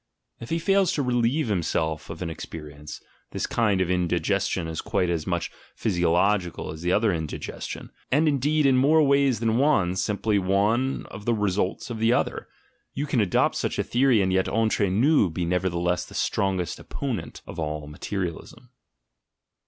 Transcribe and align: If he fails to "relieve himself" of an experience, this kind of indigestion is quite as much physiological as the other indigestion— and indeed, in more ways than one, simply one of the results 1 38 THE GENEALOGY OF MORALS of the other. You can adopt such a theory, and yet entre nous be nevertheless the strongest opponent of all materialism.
If 0.39 0.49
he 0.49 0.57
fails 0.57 0.91
to 0.93 1.03
"relieve 1.03 1.47
himself" 1.49 2.09
of 2.09 2.23
an 2.23 2.29
experience, 2.31 3.01
this 3.33 3.45
kind 3.45 3.81
of 3.81 3.91
indigestion 3.91 4.67
is 4.67 4.81
quite 4.81 5.11
as 5.11 5.27
much 5.27 5.51
physiological 5.75 6.71
as 6.71 6.81
the 6.81 6.91
other 6.91 7.13
indigestion— 7.13 7.91
and 8.11 8.27
indeed, 8.27 8.65
in 8.65 8.77
more 8.77 9.03
ways 9.03 9.39
than 9.39 9.59
one, 9.59 9.95
simply 9.95 10.39
one 10.39 11.05
of 11.11 11.25
the 11.25 11.35
results 11.35 11.87
1 11.91 11.97
38 11.99 11.99
THE 11.99 12.05
GENEALOGY 12.07 12.11
OF 12.13 12.27
MORALS 12.31 12.41
of 12.41 12.45
the 12.47 12.47
other. 12.47 12.49
You 12.95 13.05
can 13.05 13.21
adopt 13.21 13.55
such 13.57 13.77
a 13.77 13.83
theory, 13.83 14.21
and 14.23 14.33
yet 14.33 14.47
entre 14.49 14.89
nous 14.89 15.31
be 15.31 15.45
nevertheless 15.45 16.03
the 16.07 16.15
strongest 16.15 16.79
opponent 16.79 17.43
of 17.45 17.59
all 17.59 17.85
materialism. 17.85 18.71